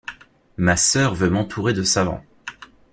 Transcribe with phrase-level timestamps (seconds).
[0.57, 2.25] Ma sœur veut m’entourer de savants!